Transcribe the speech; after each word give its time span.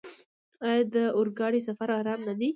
آیا 0.65 0.81
د 0.95 0.95
اورګاډي 1.15 1.61
سفر 1.67 1.89
ارام 1.99 2.19
نه 2.27 2.33
دی؟ 2.39 2.49